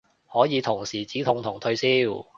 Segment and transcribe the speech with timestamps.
[0.33, 2.25] 可以同時止痛同退燒